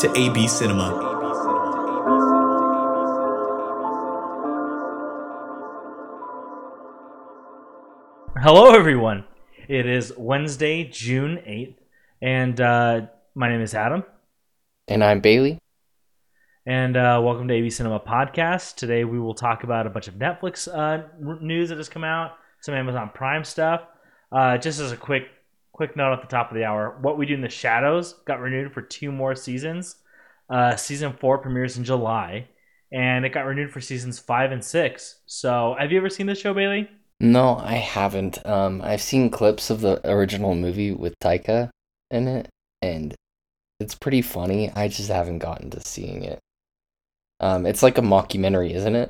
[0.00, 0.88] to AB Cinema.
[8.42, 9.26] Hello, everyone.
[9.68, 11.74] It is Wednesday, June 8th,
[12.22, 13.00] and uh,
[13.34, 14.02] my name is Adam.
[14.88, 15.58] And I'm Bailey.
[16.64, 18.76] And uh, welcome to AB Cinema Podcast.
[18.76, 21.08] Today we will talk about a bunch of Netflix uh,
[21.42, 23.82] news that has come out, some Amazon Prime stuff.
[24.32, 25.24] Uh, just as a quick
[25.80, 28.38] quick note at the top of the hour, What We Do in the Shadows got
[28.38, 29.96] renewed for two more seasons.
[30.50, 32.48] Uh, season four premieres in July,
[32.92, 35.20] and it got renewed for seasons five and six.
[35.24, 36.90] So, have you ever seen this show, Bailey?
[37.18, 38.46] No, I haven't.
[38.46, 41.70] Um, I've seen clips of the original movie with Taika
[42.10, 42.50] in it,
[42.82, 43.14] and
[43.78, 44.70] it's pretty funny.
[44.76, 46.40] I just haven't gotten to seeing it.
[47.40, 49.08] Um, it's like a mockumentary, isn't it?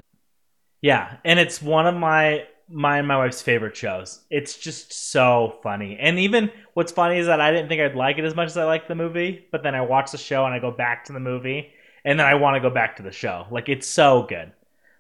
[0.82, 4.20] Yeah, and it's one of my my and my wife's favorite shows.
[4.30, 5.96] It's just so funny.
[5.98, 8.56] And even what's funny is that I didn't think I'd like it as much as
[8.56, 11.12] I liked the movie, but then I watch the show and I go back to
[11.12, 11.72] the movie
[12.04, 13.46] and then I want to go back to the show.
[13.50, 14.52] Like it's so good.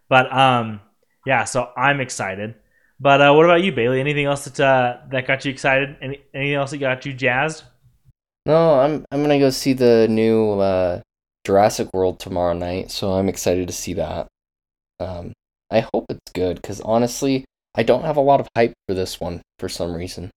[0.08, 0.80] But um
[1.26, 2.54] yeah, so I'm excited.
[2.98, 4.00] But uh, what about you, Bailey?
[4.00, 5.96] Anything else that uh, that got you excited?
[6.02, 7.64] Any, anything else that got you jazzed?
[8.46, 11.00] No, I'm I'm gonna go see the new uh,
[11.46, 14.28] Jurassic World tomorrow night, so I'm excited to see that.
[14.98, 15.32] Um,
[15.70, 19.20] I hope it's good because honestly, I don't have a lot of hype for this
[19.20, 20.30] one for some reason.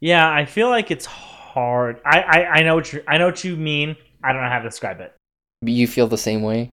[0.00, 2.00] Yeah, I feel like it's hard.
[2.04, 3.96] I, I, I know what you I know what you mean.
[4.24, 5.14] I don't know how to describe it.
[5.62, 6.70] You feel the same way?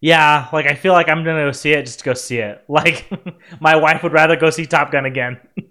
[0.00, 2.62] Yeah, like I feel like I'm gonna go see it just to go see it.
[2.68, 3.08] Like
[3.60, 5.40] my wife would rather go see Top Gun again.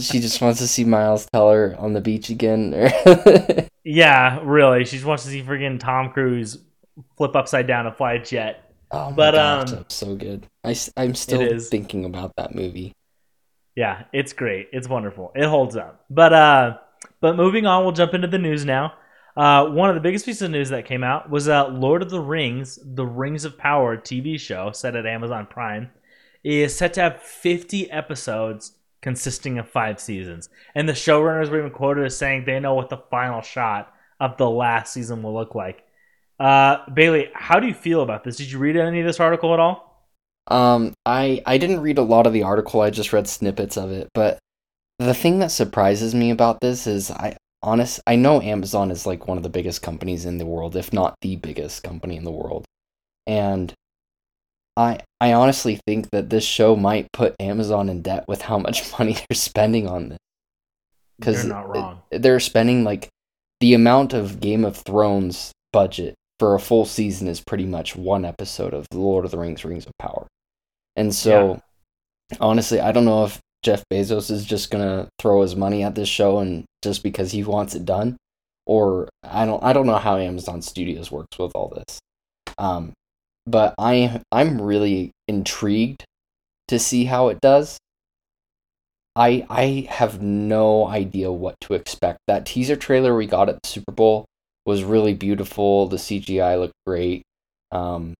[0.00, 2.90] she just wants to see Miles Teller on the beach again.
[3.84, 4.84] yeah, really.
[4.84, 6.58] She just wants to see freaking Tom Cruise
[7.16, 8.67] flip upside down and fly a jet.
[8.90, 10.46] Oh my But, gosh, um, so good.
[10.64, 12.92] I I'm still thinking about that movie.
[13.76, 14.68] Yeah, it's great.
[14.72, 15.32] It's wonderful.
[15.34, 16.04] It holds up.
[16.10, 16.78] But uh
[17.20, 18.94] but moving on, we'll jump into the news now.
[19.36, 22.10] Uh, one of the biggest pieces of news that came out was uh, Lord of
[22.10, 25.90] the Rings, the Rings of Power TV show set at Amazon Prime,
[26.42, 30.48] is set to have 50 episodes consisting of five seasons.
[30.74, 34.36] And the showrunners were even quoted as saying they know what the final shot of
[34.38, 35.84] the last season will look like.
[36.38, 38.36] Uh, Bailey, how do you feel about this?
[38.36, 40.06] Did you read any of this article at all?
[40.46, 42.80] Um, I I didn't read a lot of the article.
[42.80, 44.08] I just read snippets of it.
[44.14, 44.38] But
[44.98, 49.26] the thing that surprises me about this is I honest I know Amazon is like
[49.26, 52.30] one of the biggest companies in the world, if not the biggest company in the
[52.30, 52.64] world,
[53.26, 53.74] and
[54.76, 58.90] I I honestly think that this show might put Amazon in debt with how much
[58.98, 60.18] money they're spending on this.
[61.44, 62.02] You're not wrong.
[62.12, 63.08] they're spending like
[63.58, 68.24] the amount of Game of Thrones budget for a full season is pretty much one
[68.24, 70.26] episode of The Lord of the Rings Rings of Power.
[70.96, 71.60] And so
[72.40, 75.94] honestly, I don't know if Jeff Bezos is just going to throw his money at
[75.94, 78.16] this show and just because he wants it done
[78.68, 81.98] or I don't I don't know how Amazon Studios works with all this.
[82.58, 82.92] Um
[83.46, 86.04] but I I'm really intrigued
[86.68, 87.78] to see how it does.
[89.16, 92.18] I I have no idea what to expect.
[92.28, 94.26] That teaser trailer we got at the Super Bowl
[94.68, 95.88] was really beautiful.
[95.88, 97.22] The CGI looked great.
[97.72, 98.12] Um,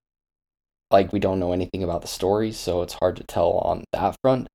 [0.89, 4.15] like we don't know anything about the story, so it's hard to tell on that
[4.23, 4.47] front.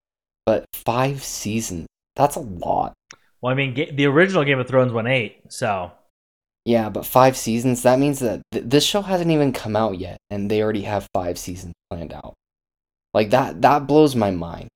[0.44, 2.94] But five seasons, that's a lot.
[3.40, 5.92] Well, I mean, the original Game of Thrones went eight, so
[6.64, 10.18] Yeah, but five seasons, that means that th- this show hasn't even come out yet,
[10.30, 12.34] and they already have five seasons planned out.
[13.12, 14.66] Like that, that blows my mind.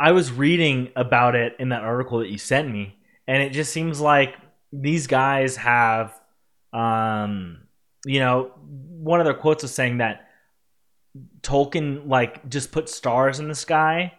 [0.00, 3.72] I was reading about it in that article that you sent me, and it just
[3.72, 4.34] seems like
[4.80, 6.18] these guys have,
[6.72, 7.62] um,
[8.04, 10.28] you know, one of their quotes was saying that
[11.42, 14.12] Tolkien like just put stars in the sky.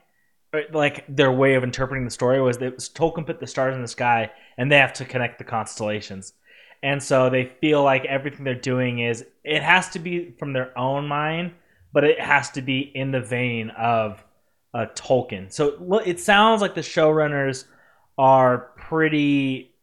[0.71, 3.89] Like their way of interpreting the story was that Tolkien put the stars in the
[3.89, 6.33] sky, and they have to connect the constellations.
[6.81, 10.77] And so they feel like everything they're doing is it has to be from their
[10.77, 11.51] own mind,
[11.91, 14.23] but it has to be in the vein of
[14.73, 15.51] uh, Tolkien.
[15.51, 17.65] So it sounds like the showrunners
[18.17, 19.74] are pretty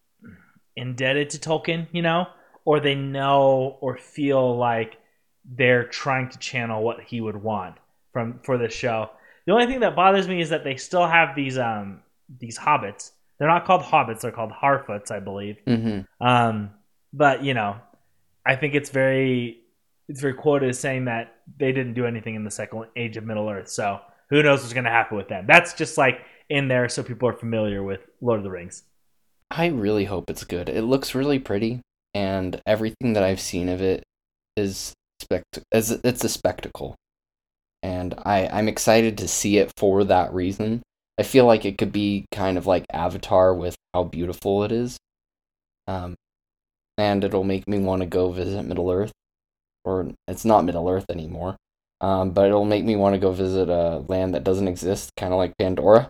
[0.76, 2.26] indebted to Tolkien, you know,
[2.64, 4.98] or they know or feel like
[5.44, 7.76] they're trying to channel what he would want
[8.12, 9.10] from for the show.
[9.46, 12.02] The only thing that bothers me is that they still have these um
[12.38, 13.12] these hobbits.
[13.38, 15.56] They're not called hobbits; they're called Harfoots, I believe.
[15.66, 16.24] Mm-hmm.
[16.24, 16.70] Um,
[17.12, 17.76] but you know,
[18.46, 19.58] I think it's very
[20.08, 23.24] it's very quoted as saying that they didn't do anything in the second age of
[23.24, 23.68] Middle Earth.
[23.68, 25.44] So who knows what's going to happen with them?
[25.46, 28.82] That's just like in there so people are familiar with Lord of the Rings.
[29.52, 30.68] I really hope it's good.
[30.70, 31.80] It looks really pretty,
[32.14, 34.02] and everything that I've seen of it
[34.56, 36.96] is spect as it's a spectacle,
[37.82, 40.82] and I I'm excited to see it for that reason.
[41.18, 44.96] I feel like it could be kind of like Avatar with how beautiful it is,
[45.86, 46.14] um,
[46.96, 49.12] and it'll make me want to go visit Middle Earth,
[49.84, 51.56] or it's not Middle Earth anymore,
[52.00, 55.34] um, but it'll make me want to go visit a land that doesn't exist, kind
[55.34, 56.08] of like Pandora.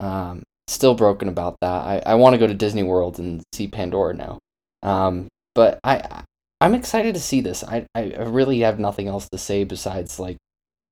[0.00, 1.84] Um, still broken about that.
[1.84, 4.38] I, I want to go to Disney World and see Pandora now.
[4.82, 6.24] Um, but I
[6.60, 7.62] I'm excited to see this.
[7.64, 10.36] I, I really have nothing else to say besides like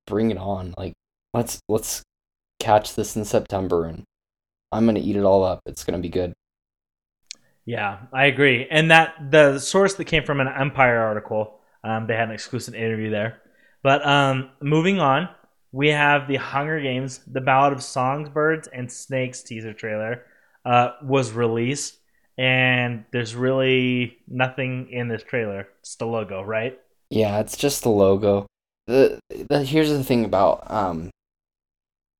[0.06, 0.74] bring it on.
[0.76, 0.92] Like
[1.32, 2.02] let's let's
[2.60, 4.04] catch this in September and
[4.72, 5.60] I'm gonna eat it all up.
[5.66, 6.32] It's gonna be good.
[7.64, 8.66] Yeah, I agree.
[8.70, 12.74] And that the source that came from an Empire article, um, they had an exclusive
[12.74, 13.40] interview there.
[13.82, 15.28] But um, moving on,
[15.74, 20.22] we have the Hunger Games, the Ballad of Songbirds and Snakes teaser trailer
[20.64, 21.98] uh, was released,
[22.38, 25.66] and there's really nothing in this trailer.
[25.80, 26.78] It's the logo, right?
[27.10, 28.46] Yeah, it's just the logo.
[28.86, 29.18] The,
[29.48, 31.10] the here's the thing about um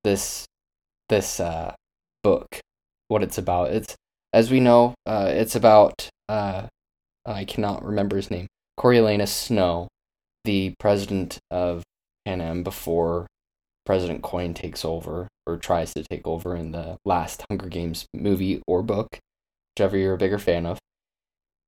[0.03, 0.45] this
[1.07, 1.73] this uh
[2.23, 2.59] book,
[3.07, 3.71] what it's about.
[3.71, 3.95] It's
[4.33, 6.67] as we know, uh, it's about uh,
[7.25, 8.47] I cannot remember his name.
[8.77, 9.87] Coriolanus Snow,
[10.43, 11.83] the president of
[12.25, 13.27] Panem before
[13.85, 18.61] President Coin takes over or tries to take over in the last Hunger Games movie
[18.67, 19.19] or book,
[19.75, 20.79] whichever you're a bigger fan of.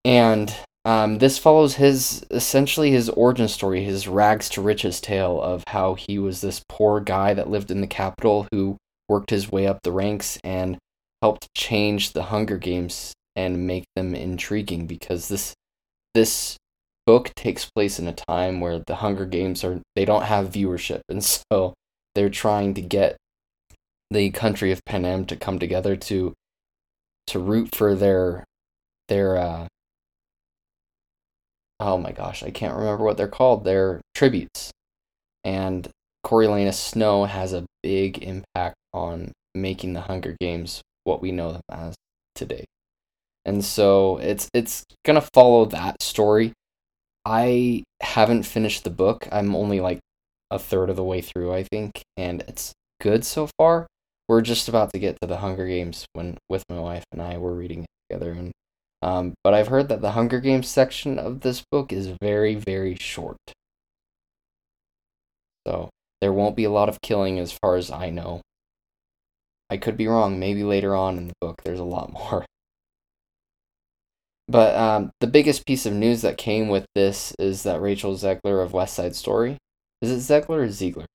[0.03, 0.53] And
[0.85, 5.95] um, this follows his essentially his origin story, his rags to riches tale of how
[5.95, 8.77] he was this poor guy that lived in the capital who
[9.09, 10.77] worked his way up the ranks and
[11.21, 15.53] helped change the Hunger Games and make them intriguing because this
[16.13, 16.57] this
[17.05, 21.01] book takes place in a time where the Hunger Games are they don't have viewership
[21.09, 21.73] and so
[22.17, 23.15] they're trying to get
[24.09, 26.33] the country of Panem to come together to
[27.27, 28.43] to root for their
[29.07, 29.67] their uh
[31.79, 33.63] oh my gosh, I can't remember what they're called.
[33.63, 34.71] Their tributes.
[35.43, 35.87] And
[36.25, 41.61] Coriolanus Snow has a big impact on making the Hunger Games what we know them
[41.71, 41.93] as
[42.33, 42.65] today.
[43.45, 46.51] And so it's it's gonna follow that story.
[47.25, 49.27] I haven't finished the book.
[49.31, 49.99] I'm only like
[50.49, 53.87] a third of the way through, I think, and it's good so far.
[54.27, 57.37] We're just about to get to the Hunger Games when with my wife and I
[57.37, 58.51] were reading it together, and
[59.01, 62.95] um, but I've heard that the Hunger Games section of this book is very very
[62.95, 63.37] short,
[65.65, 65.89] so
[66.21, 68.41] there won't be a lot of killing as far as I know.
[69.69, 70.39] I could be wrong.
[70.39, 72.45] Maybe later on in the book, there's a lot more.
[74.49, 78.63] But um, the biggest piece of news that came with this is that Rachel Zegler
[78.63, 79.57] of West Side Story
[80.01, 81.05] is it Zegler or Ziegler?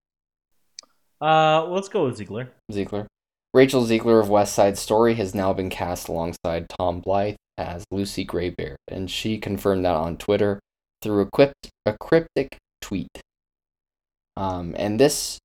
[1.20, 2.50] Uh, let's go with Ziegler.
[2.72, 3.06] Ziegler.
[3.54, 8.24] Rachel Ziegler of West Side Story has now been cast alongside Tom Blyth as Lucy
[8.24, 10.58] Gray Baird, and she confirmed that on Twitter
[11.02, 13.20] through a, crypt- a cryptic tweet.
[14.36, 15.38] Um, and this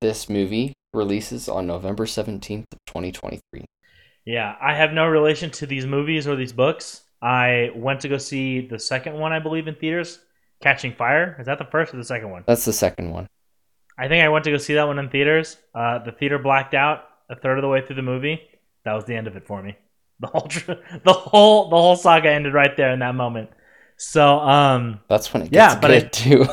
[0.00, 3.64] this movie releases on November 17th of 2023.
[4.24, 7.02] Yeah, I have no relation to these movies or these books.
[7.22, 10.18] I went to go see the second one, I believe, in theaters
[10.62, 11.36] Catching Fire.
[11.38, 12.44] Is that the first or the second one?
[12.46, 13.28] That's the second one.
[13.98, 15.58] I think I went to go see that one in theaters.
[15.74, 18.40] Uh, the theater blacked out a third of the way through the movie.
[18.84, 19.76] That was the end of it for me.
[20.20, 20.48] The whole
[21.04, 23.50] the whole the whole saga ended right there in that moment.
[23.96, 26.46] So um That's when it gets yeah, but good it, too.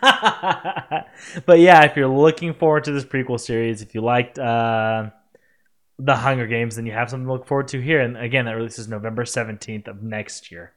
[1.44, 5.10] but yeah, if you're looking forward to this prequel series, if you liked uh
[5.98, 8.00] the Hunger Games, then you have something to look forward to here.
[8.00, 10.72] And again, that releases November 17th of next year.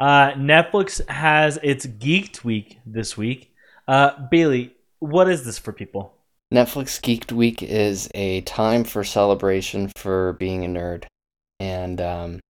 [0.00, 3.54] Uh, Netflix has its Geeked Week this week.
[3.86, 6.14] Uh, Bailey, what is this for people?
[6.52, 11.04] Netflix Geeked Week is a time for celebration for being a nerd
[11.60, 12.40] and um,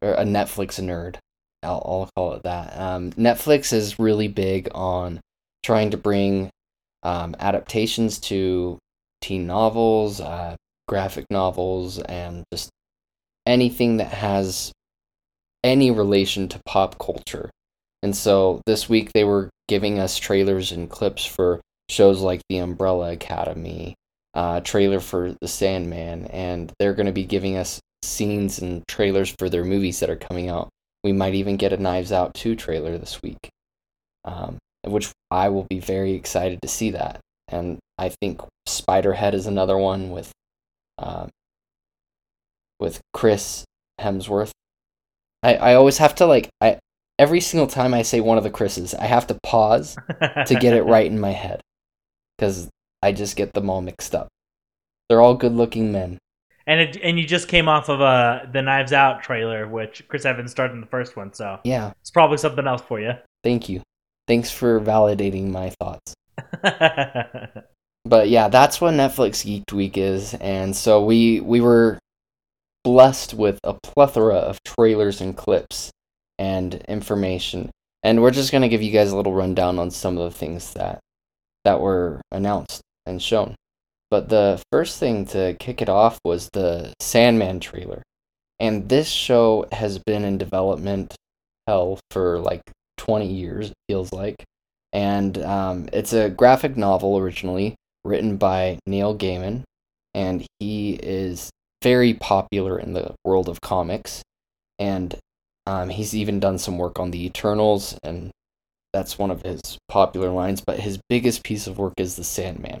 [0.00, 1.16] a Netflix nerd.
[1.62, 2.74] I'll, I'll call it that.
[2.80, 5.20] Um, Netflix is really big on
[5.62, 6.48] trying to bring
[7.02, 8.78] um, adaptations to
[9.20, 10.56] teen novels, uh,
[10.88, 12.70] graphic novels, and just
[13.46, 14.72] anything that has
[15.64, 17.50] any relation to pop culture.
[18.02, 22.58] And so this week they were giving us trailers and clips for shows like The
[22.58, 23.94] Umbrella Academy,
[24.34, 29.34] uh, trailer for The Sandman, and they're going to be giving us scenes and trailers
[29.38, 30.68] for their movies that are coming out.
[31.02, 33.48] We might even get a Knives Out 2 trailer this week,
[34.26, 37.20] um, which I will be very excited to see that.
[37.48, 40.30] And I think Spiderhead is another one with
[40.98, 41.30] um,
[42.78, 43.64] with Chris
[44.00, 44.52] Hemsworth
[45.44, 46.78] I, I always have to like I
[47.18, 50.74] every single time I say one of the Chris's, I have to pause to get
[50.74, 51.60] it right in my head
[52.36, 52.68] because
[53.02, 54.28] I just get them all mixed up.
[55.08, 56.18] They're all good-looking men.
[56.66, 60.24] And it, and you just came off of uh, the Knives Out trailer, which Chris
[60.24, 63.12] Evans starred in the first one, so Yeah, it's probably something else for you.
[63.42, 63.82] thank you.
[64.26, 66.14] Thanks for validating my thoughts.
[68.06, 71.98] But yeah, that's what Netflix Geek Week is, and so we we were
[72.84, 75.90] blessed with a plethora of trailers and clips
[76.38, 77.70] and information,
[78.02, 80.72] and we're just gonna give you guys a little rundown on some of the things
[80.74, 81.00] that
[81.64, 83.54] that were announced and shown.
[84.10, 88.02] But the first thing to kick it off was the Sandman trailer,
[88.60, 91.14] and this show has been in development
[91.66, 92.60] hell for like
[92.98, 94.44] 20 years, it feels like,
[94.92, 97.74] and um, it's a graphic novel originally
[98.04, 99.62] written by Neil Gaiman,
[100.14, 101.50] and he is
[101.84, 104.22] very popular in the world of comics.
[104.78, 105.14] And
[105.66, 108.30] um, he's even done some work on the Eternals, and
[108.92, 110.62] that's one of his popular lines.
[110.66, 112.80] But his biggest piece of work is the Sandman.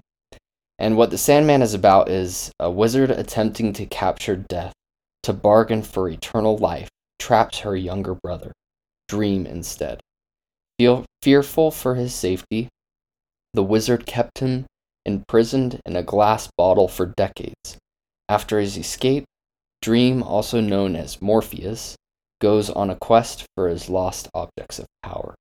[0.78, 4.72] And what the Sandman is about is a wizard attempting to capture death
[5.22, 8.52] to bargain for eternal life, traps her younger brother,
[9.08, 10.00] Dream, instead.
[10.78, 12.68] Feel fearful for his safety,
[13.54, 14.66] the wizard kept him
[15.06, 17.78] imprisoned in a glass bottle for decades.
[18.28, 19.24] After his escape,
[19.82, 21.96] Dream, also known as Morpheus,
[22.40, 25.34] goes on a quest for his lost objects of power.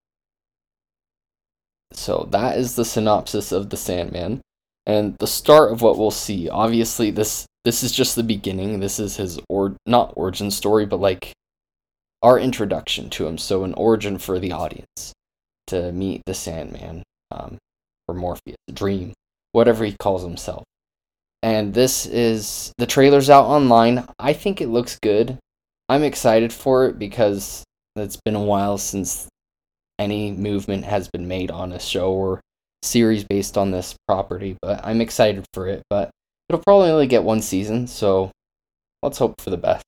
[1.93, 4.41] So that is the synopsis of the Sandman
[4.85, 6.49] and the start of what we'll see.
[6.49, 8.79] Obviously this this is just the beginning.
[8.79, 11.31] This is his or not origin story, but like
[12.21, 13.37] our introduction to him.
[13.37, 15.13] So an origin for the audience
[15.67, 17.57] to meet the Sandman, um,
[18.07, 19.13] or Morpheus, Dream,
[19.53, 20.65] whatever he calls himself.
[21.43, 24.07] And this is the trailer's out online.
[24.17, 25.37] I think it looks good.
[25.89, 27.65] I'm excited for it because
[27.97, 29.27] it's been a while since
[29.99, 32.39] any movement has been made on a show or
[32.81, 35.83] series based on this property, but I'm excited for it.
[35.89, 36.09] But
[36.47, 38.31] it'll probably only get one season, so
[39.01, 39.83] let's hope for the best.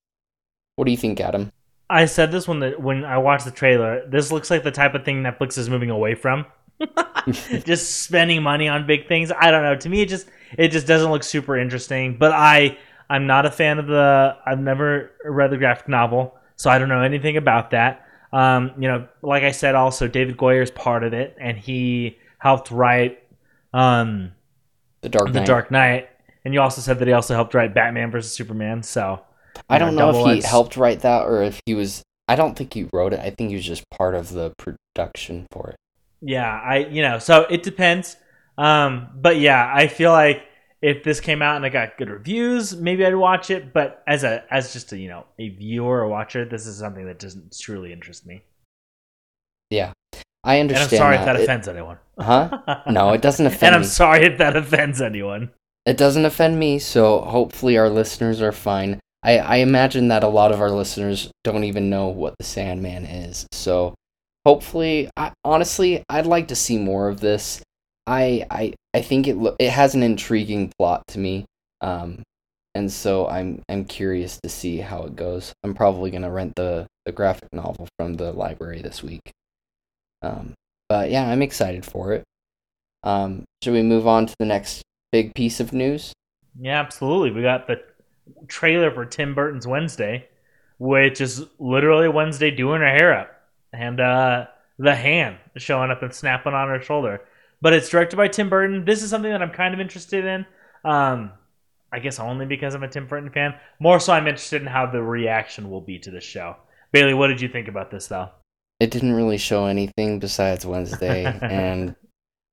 [0.76, 1.52] What do you think, Adam?
[1.90, 4.06] I said this when the when I watched the trailer.
[4.08, 6.46] This looks like the type of thing Netflix is moving away from.
[7.30, 9.32] just spending money on big things.
[9.32, 9.76] I don't know.
[9.76, 10.28] To me, it just
[10.58, 12.18] it just doesn't look super interesting.
[12.18, 12.78] But I
[13.10, 14.38] I'm not a fan of the.
[14.46, 18.06] I've never read the graphic novel, so I don't know anything about that.
[18.34, 22.18] Um, you know, like I said, also David Goyer is part of it, and he
[22.38, 23.24] helped write
[23.74, 24.32] um,
[25.02, 25.48] The Dark the Knight.
[25.48, 26.10] Dark Knight.
[26.44, 28.84] And you also said that he also helped write Batman versus Superman.
[28.84, 29.22] So
[29.68, 32.04] I don't know if he helped write that or if he was.
[32.28, 33.20] I don't think he wrote it.
[33.20, 35.76] I think he was just part of the production for it.
[36.26, 38.18] Yeah, I you know, so it depends.
[38.58, 40.44] Um, but yeah, I feel like
[40.82, 43.74] if this came out and I got good reviews, maybe I'd watch it.
[43.74, 47.06] But as a as just a you know a viewer or watcher, this is something
[47.06, 48.44] that doesn't truly interest me.
[49.70, 49.94] Yeah,
[50.44, 50.92] I understand.
[50.94, 50.94] And.
[50.94, 51.22] I'm sorry that.
[51.22, 51.98] if that It- offends anyone.
[52.18, 52.82] Huh?
[52.90, 53.88] No, it doesn't offend and I'm me.
[53.88, 55.52] sorry if that offends anyone.
[55.86, 59.00] It doesn't offend me, so hopefully our listeners are fine.
[59.22, 63.06] I, I imagine that a lot of our listeners don't even know what the Sandman
[63.06, 63.46] is.
[63.52, 63.94] So
[64.46, 67.62] hopefully, I, honestly, I'd like to see more of this.
[68.08, 71.46] I I, I think it it has an intriguing plot to me,
[71.82, 72.24] um,
[72.76, 75.54] and so I'm I'm curious to see how it goes.
[75.64, 79.32] I'm probably gonna rent the the graphic novel from the library this week.
[80.22, 80.54] Um,
[80.90, 82.24] but yeah, I'm excited for it.
[83.04, 86.14] Um, should we move on to the next big piece of news?
[86.60, 87.32] Yeah, absolutely.
[87.32, 87.82] We got the
[88.48, 90.28] trailer for Tim Burton's Wednesday,
[90.80, 93.35] which is literally Wednesday doing her hair up,
[93.76, 94.48] and uh,
[94.80, 97.22] the hand showing up and snapping on her shoulder.
[97.62, 98.86] But it's directed by Tim Burton.
[98.86, 100.46] This is something that I'm kind of interested in.
[100.84, 101.32] Um,
[101.92, 103.56] I guess only because I'm a Tim Burton fan.
[103.80, 106.58] More so, I'm interested in how the reaction will be to this show.
[106.92, 108.30] Bailey, what did you think about this, though?
[108.80, 111.96] it didn't really show anything besides Wednesday, and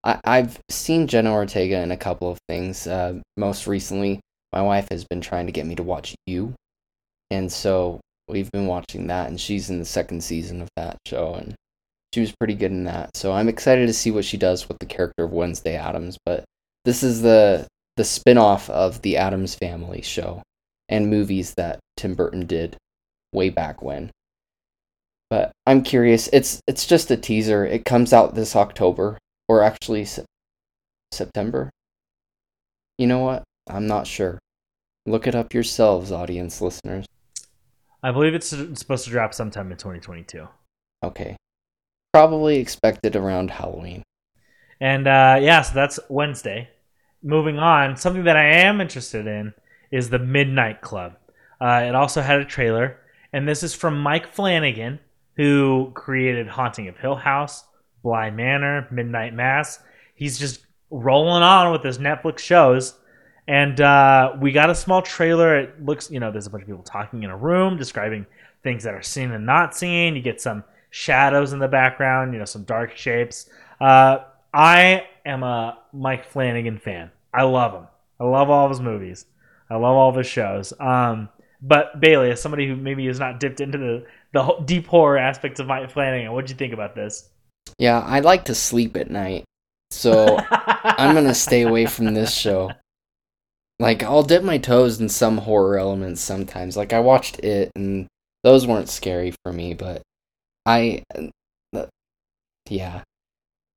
[0.04, 2.86] I, I've seen Jenna Ortega in a couple of things.
[2.86, 4.20] Uh, most recently,
[4.52, 6.54] my wife has been trying to get me to watch You,
[7.30, 11.34] and so we've been watching that, and she's in the second season of that show,
[11.34, 11.54] and
[12.14, 13.16] she was pretty good in that.
[13.16, 16.18] So I'm excited to see what she does with the character of Wednesday Addams.
[16.24, 16.44] But
[16.84, 20.42] this is the the spin-off of the Addams Family show
[20.88, 22.76] and movies that Tim Burton did
[23.32, 24.10] way back when.
[25.30, 26.28] But I'm curious.
[26.32, 27.64] It's it's just a teaser.
[27.64, 30.26] It comes out this October, or actually Sep-
[31.10, 31.70] September.
[32.98, 33.42] You know what?
[33.68, 34.38] I'm not sure.
[35.06, 37.06] Look it up yourselves, audience listeners.
[38.02, 40.48] I believe it's supposed to drop sometime in 2022.
[41.04, 41.36] Okay.
[42.12, 44.02] Probably expected around Halloween.
[44.80, 46.68] And uh, yeah, so that's Wednesday.
[47.22, 49.54] Moving on, something that I am interested in
[49.92, 51.16] is the Midnight Club.
[51.60, 52.98] Uh, it also had a trailer,
[53.32, 54.98] and this is from Mike Flanagan,
[55.36, 57.64] who created Haunting of Hill House,
[58.02, 59.78] Bly Manor, Midnight Mass.
[60.16, 62.98] He's just rolling on with his Netflix shows.
[63.48, 65.58] And uh, we got a small trailer.
[65.58, 68.26] It looks, you know, there's a bunch of people talking in a room, describing
[68.62, 70.14] things that are seen and not seen.
[70.14, 73.50] You get some shadows in the background, you know, some dark shapes.
[73.80, 74.18] Uh,
[74.54, 77.10] I am a Mike Flanagan fan.
[77.34, 77.88] I love him.
[78.20, 79.26] I love all of his movies.
[79.68, 80.72] I love all of his shows.
[80.78, 81.28] Um,
[81.62, 85.60] but Bailey, as somebody who maybe is not dipped into the, the deep horror aspects
[85.60, 87.30] of Mike Flanagan, what do you think about this?
[87.78, 89.44] Yeah, I like to sleep at night.
[89.90, 92.70] So I'm going to stay away from this show.
[93.82, 96.76] Like, I'll dip my toes in some horror elements sometimes.
[96.76, 98.06] Like, I watched it, and
[98.44, 100.02] those weren't scary for me, but
[100.64, 101.02] I.
[102.70, 103.02] Yeah.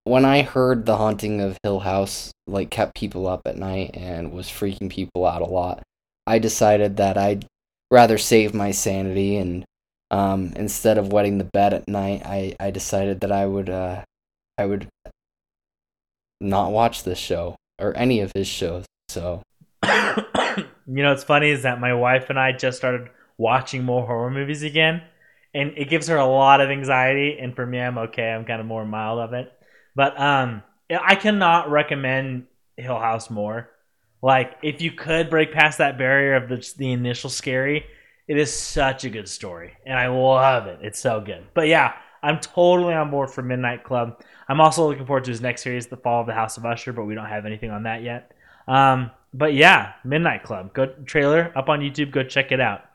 [0.03, 4.31] When I heard The Haunting of Hill House, like, kept people up at night and
[4.31, 5.81] was freaking people out a lot,
[6.27, 7.47] I decided that I'd
[7.89, 9.65] rather save my sanity and
[10.11, 14.03] um, instead of wetting the bed at night, I, I decided that I would uh,
[14.55, 14.87] I would
[16.39, 18.85] not watch this show or any of his shows.
[19.09, 19.41] So
[20.57, 24.31] you know, what's funny is that my wife and I just started watching more horror
[24.31, 25.01] movies again,
[25.53, 27.37] and it gives her a lot of anxiety.
[27.39, 28.29] And for me, I'm okay.
[28.29, 29.51] I'm kind of more mild of it,
[29.95, 32.45] but um, I cannot recommend
[32.77, 33.69] Hill House more.
[34.21, 37.85] Like, if you could break past that barrier of the, the initial scary,
[38.27, 40.79] it is such a good story, and I love it.
[40.81, 41.45] It's so good.
[41.53, 44.19] But yeah, I'm totally on board for Midnight Club.
[44.49, 46.91] I'm also looking forward to his next series, The Fall of the House of Usher,
[46.91, 48.31] but we don't have anything on that yet.
[48.67, 50.73] Um, but yeah, Midnight Club.
[50.73, 52.11] Good trailer up on YouTube.
[52.11, 52.85] Go check it out.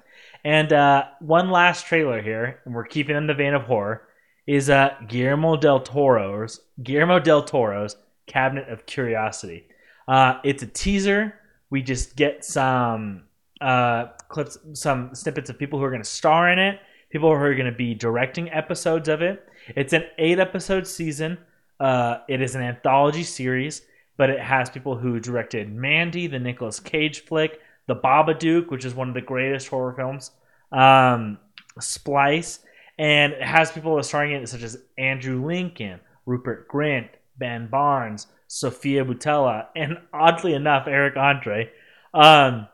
[0.43, 4.09] And uh, one last trailer here, and we're keeping in the vein of horror,
[4.47, 9.67] is uh, Guillermo del Toro's Guillermo del Toro's Cabinet of Curiosity.
[10.09, 11.35] Uh, it's a teaser.
[11.69, 13.25] We just get some
[13.61, 16.81] uh, clips, some snippets of people who are going to star in it,
[17.11, 19.47] people who are going to be directing episodes of it.
[19.77, 21.37] It's an eight episode season.
[21.79, 23.83] Uh, it is an anthology series
[24.17, 28.95] but it has people who directed Mandy, the Nicolas Cage flick, The Babadook, which is
[28.95, 30.31] one of the greatest horror films,
[30.73, 31.39] um,
[31.79, 32.61] Splice,
[32.99, 38.27] and it has people starring in it such as Andrew Lincoln, Rupert Grint, Ben Barnes,
[38.47, 41.71] Sofia Boutella, and oddly enough, Eric Andre.
[42.13, 42.67] Um,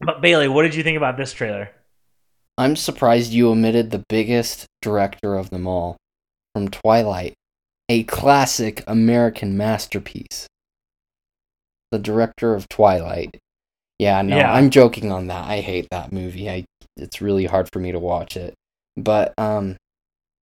[0.00, 1.70] but Bailey, what did you think about this trailer?
[2.58, 5.96] I'm surprised you omitted the biggest director of them all
[6.54, 7.34] from Twilight,
[7.88, 10.46] a classic American masterpiece
[11.90, 13.38] the director of Twilight.
[13.98, 14.52] Yeah, no, yeah.
[14.52, 15.48] I'm joking on that.
[15.48, 16.50] I hate that movie.
[16.50, 16.64] I
[16.96, 18.54] it's really hard for me to watch it.
[18.96, 19.76] But um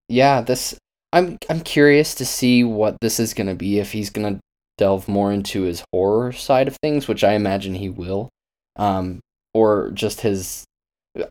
[0.09, 0.77] yeah, this
[1.13, 4.41] I'm I'm curious to see what this is going to be if he's going to
[4.79, 8.29] delve more into his horror side of things, which I imagine he will.
[8.77, 9.21] Um
[9.55, 10.65] or just his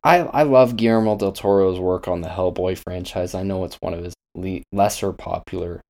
[0.04, 3.34] I I love Guillermo del Toro's work on the Hellboy franchise.
[3.34, 5.82] I know it's one of his le- lesser popular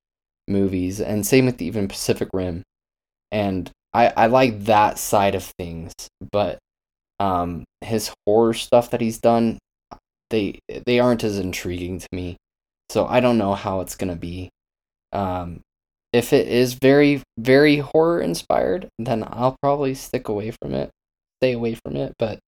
[0.47, 2.63] movies and same with even Pacific Rim.
[3.31, 5.93] And I I like that side of things,
[6.31, 6.59] but
[7.19, 9.59] um his horror stuff that he's done
[10.29, 12.37] they they aren't as intriguing to me.
[12.89, 14.49] So I don't know how it's going to be.
[15.11, 15.61] Um
[16.13, 20.89] if it is very very horror inspired, then I'll probably stick away from it.
[21.41, 22.39] Stay away from it, but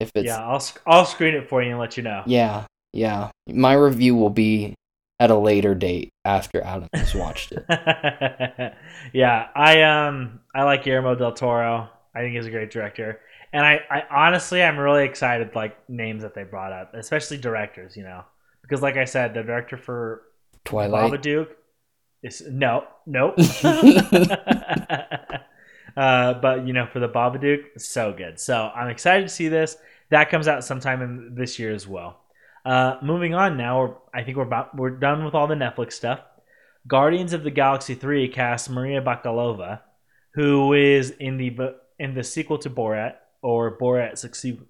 [0.00, 2.22] if it's Yeah, I'll I'll screen it for you and let you know.
[2.26, 2.66] Yeah.
[2.92, 3.30] Yeah.
[3.48, 4.74] My review will be
[5.22, 7.64] at a later date after Adam has watched it.
[9.12, 11.88] yeah, I um I like Guillermo del Toro.
[12.12, 13.20] I think he's a great director.
[13.52, 17.96] And I, I honestly I'm really excited like names that they brought up, especially directors,
[17.96, 18.24] you know.
[18.62, 20.22] Because like I said, the director for
[20.64, 21.50] Twilight Babadook
[22.24, 23.38] is no, nope.
[25.96, 28.40] uh, but you know, for the Babadook, so good.
[28.40, 29.76] So I'm excited to see this.
[30.10, 32.21] That comes out sometime in this year as well.
[32.64, 36.20] Uh, moving on now, I think we're about we're done with all the Netflix stuff.
[36.86, 39.80] Guardians of the Galaxy 3 cast Maria Bakalova,
[40.34, 44.18] who is in the in the sequel to Borat or Borat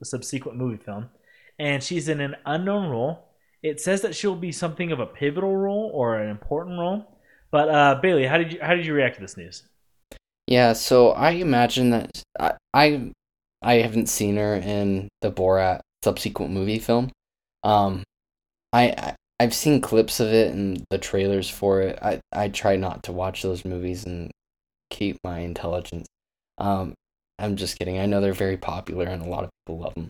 [0.04, 1.10] subsequent movie film,
[1.58, 3.28] and she's in an unknown role.
[3.62, 7.18] It says that she'll be something of a pivotal role or an important role.
[7.50, 9.62] But uh, Bailey, how did you how did you react to this news?
[10.46, 13.12] Yeah, so I imagine that I I,
[13.62, 17.10] I haven't seen her in the Borat subsequent movie film,
[17.62, 18.02] um,
[18.72, 21.98] I, I I've seen clips of it and the trailers for it.
[22.00, 24.30] I I try not to watch those movies and
[24.90, 26.06] keep my intelligence.
[26.58, 26.94] Um,
[27.38, 27.98] I'm just kidding.
[27.98, 30.08] I know they're very popular and a lot of people love them.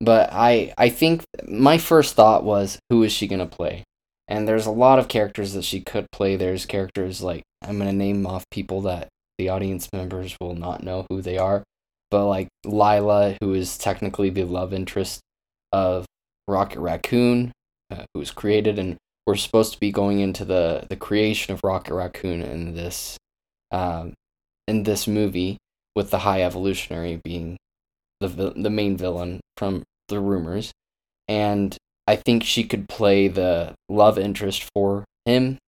[0.00, 3.84] But I I think my first thought was who is she gonna play?
[4.28, 6.36] And there's a lot of characters that she could play.
[6.36, 11.06] There's characters like I'm gonna name off people that the audience members will not know
[11.08, 11.64] who they are.
[12.10, 15.20] But like Lylla, who is technically the love interest
[15.72, 16.06] of
[16.48, 17.52] Rocket Raccoon,
[17.90, 21.62] uh, who was created, and we're supposed to be going into the the creation of
[21.62, 23.16] Rocket Raccoon in this
[23.70, 24.14] um,
[24.66, 25.58] in this movie,
[25.94, 27.56] with the High Evolutionary being
[28.20, 30.72] the the main villain from the rumors,
[31.28, 35.58] and I think she could play the love interest for him.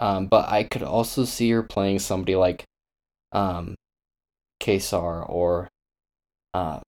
[0.00, 2.64] Um, but I could also see her playing somebody like
[3.32, 3.76] um,
[4.60, 5.68] Quasar or
[6.52, 6.80] uh,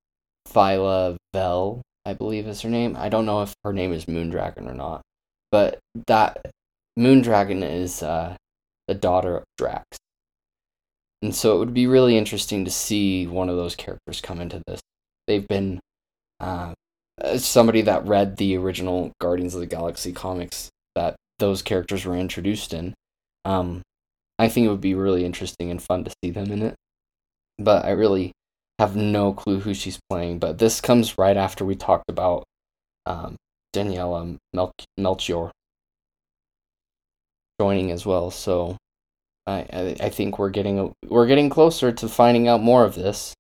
[0.49, 2.97] Phyla Vel, I believe is her name.
[2.97, 5.03] I don't know if her name is Moondragon or not,
[5.51, 6.53] but that
[6.97, 8.37] Moondragon is uh,
[8.87, 9.99] the daughter of Drax.
[11.21, 14.63] And so it would be really interesting to see one of those characters come into
[14.69, 14.81] this.
[15.27, 15.81] They've been
[16.39, 16.75] uh,
[17.39, 22.73] somebody that read the original Guardians of the Galaxy comics that those characters were introduced
[22.73, 22.95] in.
[23.45, 23.83] Um,
[24.39, 26.75] I think it would be really interesting and fun to see them in it.
[27.59, 28.31] But I really
[28.79, 30.39] have no clue who she's playing.
[30.39, 32.45] But this comes right after we talked about
[33.07, 33.37] um,
[33.75, 35.51] Daniela Mel- Melchior
[37.61, 38.31] joining as well.
[38.31, 38.77] So
[39.47, 43.35] I, I think we're getting we're getting closer to finding out more of this.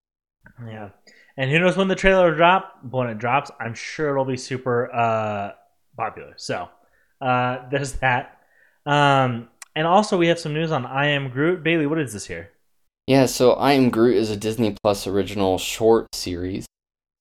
[0.67, 0.91] Yeah.
[1.37, 2.79] And who knows when the trailer will drop?
[2.89, 5.53] When it drops, I'm sure it'll be super uh,
[5.97, 6.33] popular.
[6.37, 6.69] So
[7.21, 8.39] uh, there's that.
[8.87, 11.63] Um, and also, we have some news on I Am Groot.
[11.63, 12.51] Bailey, what is this here?
[13.07, 16.67] Yeah, so I Am Groot is a Disney Plus original short series.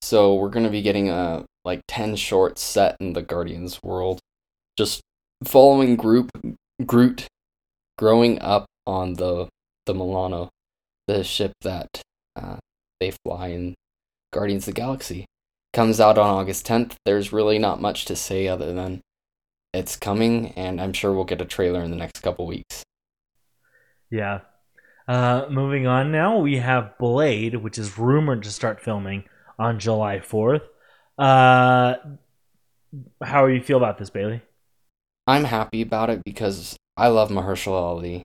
[0.01, 4.19] So we're going to be getting a like 10 shorts set in the Guardians world.
[4.77, 5.01] Just
[5.43, 6.31] following group
[6.85, 7.27] Groot
[7.99, 9.47] growing up on the
[9.85, 10.49] the Milano,
[11.07, 12.01] the ship that
[12.35, 12.57] uh,
[12.99, 13.75] they fly in
[14.33, 15.25] Guardians of the Galaxy.
[15.71, 16.95] Comes out on August 10th.
[17.05, 19.01] There's really not much to say other than
[19.71, 22.83] it's coming, and I'm sure we'll get a trailer in the next couple weeks.
[24.09, 24.39] Yeah.
[25.07, 29.23] Uh, moving on now, we have Blade, which is rumored to start filming
[29.59, 30.63] on July 4th.
[31.17, 31.95] Uh,
[33.23, 34.41] how do you feel about this, Bailey?
[35.27, 38.23] I'm happy about it because I love Mahershala Ali.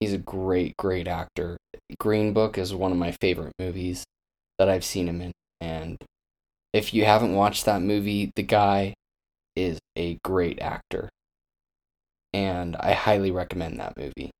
[0.00, 1.56] He's a great, great actor.
[1.98, 4.04] Green Book is one of my favorite movies
[4.58, 5.32] that I've seen him in.
[5.60, 5.96] And
[6.72, 8.94] if you haven't watched that movie, the guy
[9.54, 11.08] is a great actor.
[12.32, 14.30] And I highly recommend that movie.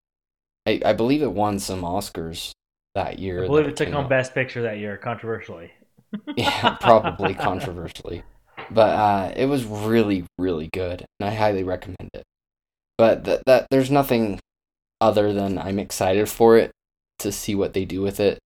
[0.66, 2.52] I, I believe it won some Oscars
[2.94, 3.44] that year.
[3.44, 4.10] I believe it took home out.
[4.10, 5.72] Best Picture that year, controversially.
[6.36, 8.22] yeah, probably controversially.
[8.70, 12.24] But uh, it was really, really good, and I highly recommend it.
[12.98, 14.38] But that that there's nothing
[15.00, 16.70] other than I'm excited for it
[17.18, 18.38] to see what they do with it.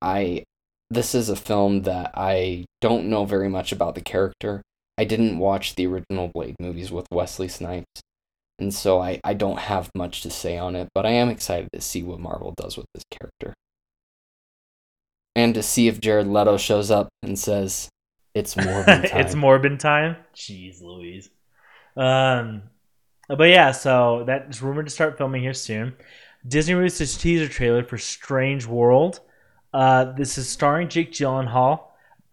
[0.00, 0.44] I
[0.90, 4.62] this is a film that I don't know very much about the character.
[4.96, 8.00] I didn't watch the original Blade movies with Wesley Snipes,
[8.58, 11.68] and so I, I don't have much to say on it, but I am excited
[11.72, 13.54] to see what Marvel does with this character.
[15.36, 17.88] And to see if Jared Leto shows up and says,
[18.34, 19.20] It's Morbin time.
[19.20, 20.16] it's Morbin time.
[20.34, 21.30] Jeez Louise.
[21.96, 22.62] Um,
[23.28, 25.94] but yeah, so that's rumored to start filming here soon.
[26.46, 29.20] Disney released a teaser trailer for Strange World.
[29.72, 31.84] Uh, this is starring Jake Gyllenhaal.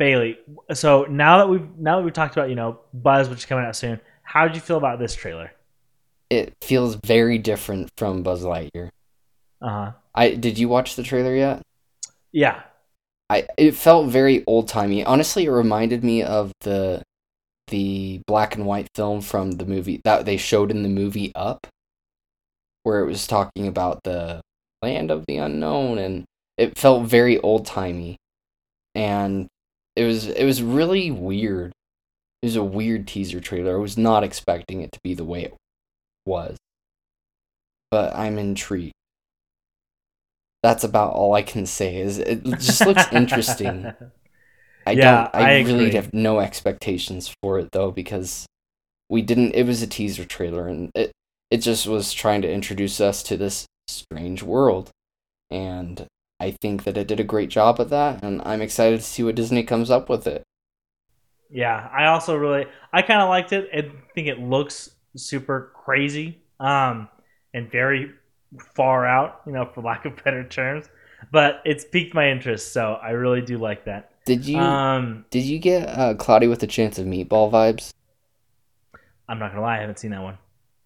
[0.02, 0.40] Bailey.
[0.74, 3.66] So now that we've now that we've talked about you know Buzz, which is coming
[3.66, 5.52] out soon, how did you feel about this trailer?
[6.32, 8.90] It feels very different from Buzz Lightyear.
[9.62, 9.92] Uh huh.
[10.16, 11.62] I did you watch the trailer yet?
[12.32, 12.64] Yeah.
[13.30, 15.04] I it felt very old timey.
[15.04, 17.04] Honestly, it reminded me of the
[17.68, 21.68] the black and white film from the movie that they showed in the movie Up,
[22.84, 24.42] where it was talking about the
[24.82, 26.24] land of the unknown, and
[26.58, 28.16] it felt very old timey,
[28.96, 29.48] and
[29.98, 31.74] it was it was really weird.
[32.42, 33.76] It was a weird teaser trailer.
[33.76, 35.54] I was not expecting it to be the way it
[36.32, 36.58] was,
[37.90, 38.94] but I'm intrigued.
[40.64, 41.98] That's about all I can say.
[41.98, 43.94] Is it just looks interesting.
[44.86, 45.30] I Yeah, don't.
[45.34, 45.94] I, I really agree.
[45.94, 48.46] have no expectations for it though because
[49.10, 49.54] we didn't.
[49.56, 51.12] It was a teaser trailer, and it
[51.52, 54.92] it just was trying to introduce us to this strange world,
[55.52, 56.08] and
[56.40, 59.24] I think that it did a great job of that, and I'm excited to see
[59.24, 60.44] what Disney comes up with it.
[61.50, 63.70] Yeah, I also really I kind of liked it.
[63.74, 67.10] I think it looks super crazy, um,
[67.54, 68.12] and very
[68.76, 70.88] far out, you know, for lack of better terms.
[71.32, 74.12] But it's piqued my interest, so I really do like that.
[74.26, 77.94] Did you Um, did you get uh, Cloudy with a Chance of Meatball vibes?
[79.30, 80.38] I'm not gonna lie, I haven't seen that one.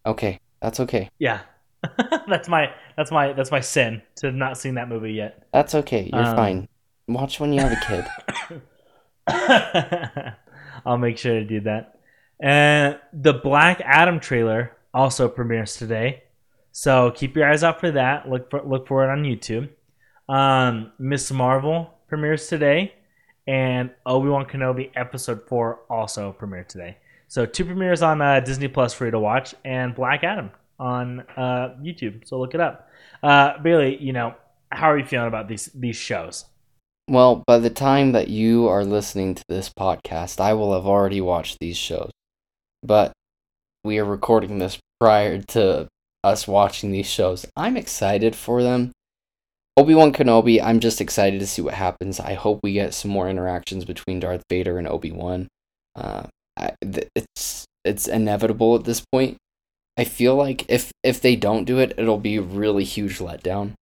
[0.06, 1.10] Okay, that's okay.
[1.20, 1.42] Yeah,
[2.28, 5.48] that's my that's my that's my sin to have not seen that movie yet.
[5.52, 6.10] That's okay.
[6.14, 6.68] You're Um, fine.
[7.08, 8.62] Watch when you have a kid.
[10.86, 11.95] I'll make sure to do that.
[12.40, 16.24] And the Black Adam trailer also premieres today,
[16.72, 18.30] so keep your eyes out for that.
[18.30, 19.70] Look for look for it on YouTube.
[20.28, 22.94] Um, Miss Marvel premieres today,
[23.48, 26.98] and Obi Wan Kenobi Episode Four also premiered today.
[27.30, 31.22] So two premieres on uh, Disney Plus for you to watch, and Black Adam on
[31.38, 32.28] uh, YouTube.
[32.28, 32.90] So look it up.
[33.24, 34.36] Uh, Bailey, you know,
[34.72, 36.46] how are you feeling about these these shows?
[37.08, 41.22] Well, by the time that you are listening to this podcast, I will have already
[41.22, 42.12] watched these shows.
[42.86, 43.14] But
[43.84, 45.88] we are recording this prior to
[46.24, 47.46] us watching these shows.
[47.56, 48.92] I'm excited for them.
[49.78, 52.20] Obi Wan Kenobi, I'm just excited to see what happens.
[52.20, 55.48] I hope we get some more interactions between Darth Vader and Obi Wan.
[55.96, 56.28] Uh,
[56.82, 59.38] it's it's inevitable at this point.
[59.98, 63.74] I feel like if if they don't do it, it'll be a really huge letdown.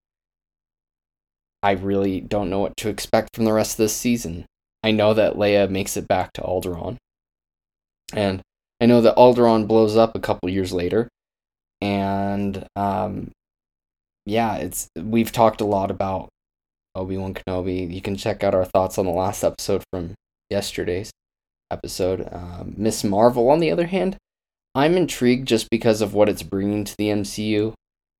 [1.62, 4.46] I really don't know what to expect from the rest of this season.
[4.82, 6.96] I know that Leia makes it back to Alderaan.
[8.14, 8.42] And
[8.82, 11.08] I know that Alderaan blows up a couple years later.
[11.80, 13.30] And um
[14.26, 16.28] yeah, it's we've talked a lot about
[16.96, 17.92] Obi-Wan Kenobi.
[17.92, 20.14] You can check out our thoughts on the last episode from
[20.50, 21.12] yesterday's
[21.70, 22.28] episode.
[22.32, 24.16] Um, Miss Marvel, on the other hand,
[24.74, 27.74] I'm intrigued just because of what it's bringing to the MCU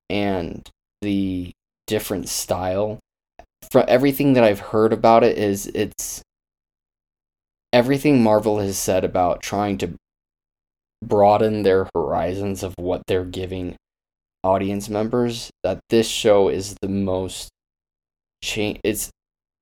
[0.09, 0.69] and
[1.03, 1.53] the
[1.89, 3.01] different style.
[3.71, 6.23] From everything that I've heard about it is it's
[7.73, 9.95] everything Marvel has said about trying to
[11.03, 13.77] broaden their horizons of what they're giving
[14.45, 17.49] audience members that this show is the most
[18.43, 19.11] change it's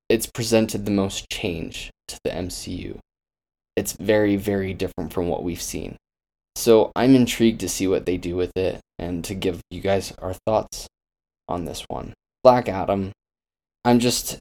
[0.08, 2.98] it's presented the most change to the MCU.
[3.76, 5.96] It's very very different from what we've seen.
[6.56, 10.12] So I'm intrigued to see what they do with it and to give you guys
[10.18, 10.86] our thoughts
[11.48, 12.12] on this one.
[12.42, 13.12] Black Adam,
[13.84, 14.38] I'm just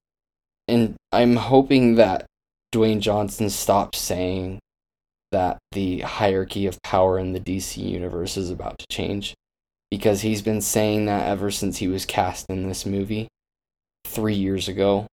[0.68, 2.26] and I'm hoping that
[2.74, 4.60] Dwayne Johnson stops saying
[5.32, 9.36] that the hierarchy of power in the DC universe is about to change
[9.92, 13.28] because he's been saying that ever since he was cast in this movie
[14.06, 15.08] 3 years ago.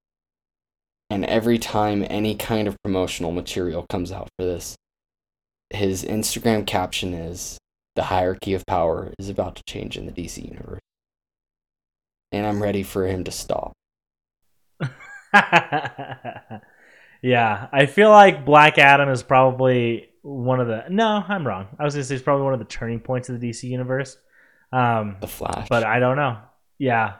[1.09, 4.76] And every time any kind of promotional material comes out for this,
[5.70, 7.59] his Instagram caption is
[7.94, 10.81] the hierarchy of power is about to change in the DC universe.
[12.33, 13.72] And I'm ready for him to stop.
[17.27, 21.67] yeah, I feel like Black Adam is probably one of the No, I'm wrong.
[21.77, 24.17] I was to say it's probably one of the turning points of the DC universe.
[24.73, 25.69] Um The Flash.
[25.69, 26.39] But I don't know.
[26.79, 27.15] Yeah.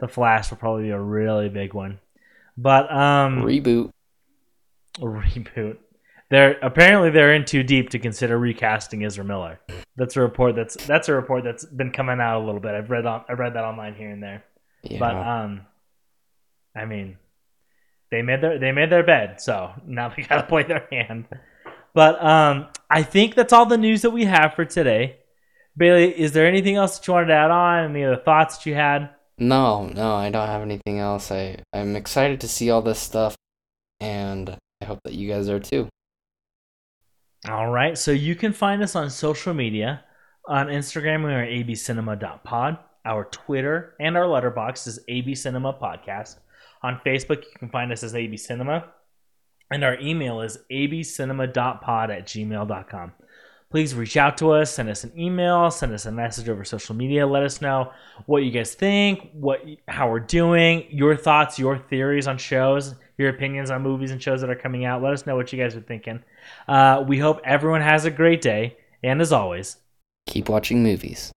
[0.00, 2.00] The Flash will probably be a really big one.
[2.56, 3.92] But um reboot.
[4.98, 5.78] Reboot.
[6.30, 9.60] They're apparently they're in too deep to consider recasting Ezra Miller.
[9.94, 12.74] That's a report that's that's a report that's been coming out a little bit.
[12.74, 14.42] I've read on I read that online here and there.
[14.82, 14.98] Yeah.
[14.98, 15.66] But um
[16.74, 17.18] I mean
[18.14, 21.26] they made their they made their bed, so now they gotta play their hand.
[21.94, 25.16] But um I think that's all the news that we have for today.
[25.76, 27.90] Bailey, is there anything else that you wanted to add on?
[27.90, 29.10] Any other thoughts that you had?
[29.36, 31.32] no, no, I don't have anything else.
[31.32, 33.36] I I'm excited to see all this stuff
[34.00, 35.88] and I hope that you guys are too.
[37.48, 37.98] All right.
[37.98, 40.04] So you can find us on social media.
[40.46, 42.78] On Instagram, we are abcinema.pod.
[43.04, 46.36] Our Twitter and our Letterboxd is abcinema podcast.
[46.84, 48.84] On Facebook, you can find us as AB Cinema.
[49.70, 53.12] And our email is abcinema.pod at gmail.com.
[53.70, 56.94] Please reach out to us, send us an email, send us a message over social
[56.94, 57.26] media.
[57.26, 57.90] Let us know
[58.26, 63.30] what you guys think, what how we're doing, your thoughts, your theories on shows, your
[63.30, 65.02] opinions on movies and shows that are coming out.
[65.02, 66.22] Let us know what you guys are thinking.
[66.68, 69.78] Uh, we hope everyone has a great day, and as always,
[70.26, 71.32] Keep watching movies.